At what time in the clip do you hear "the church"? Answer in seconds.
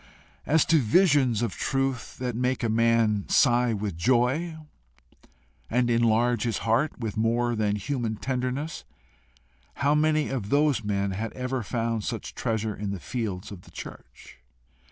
13.61-14.39